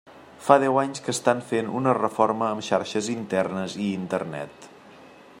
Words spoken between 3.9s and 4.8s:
Internet.